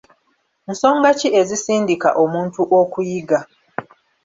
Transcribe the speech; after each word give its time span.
Nsonga 0.71 1.09
ki 1.19 1.27
ezisindika 1.39 2.09
omuntu 2.23 2.61
okuyiga? 2.79 3.39